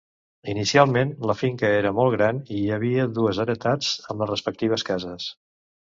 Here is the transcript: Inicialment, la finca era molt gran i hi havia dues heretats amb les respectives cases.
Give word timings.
Inicialment, 0.53 1.11
la 1.31 1.35
finca 1.41 1.69
era 1.81 1.91
molt 1.99 2.15
gran 2.17 2.39
i 2.55 2.59
hi 2.61 2.73
havia 2.79 3.07
dues 3.19 3.43
heretats 3.45 3.93
amb 4.15 4.25
les 4.25 4.33
respectives 4.37 4.87
cases. 4.93 5.29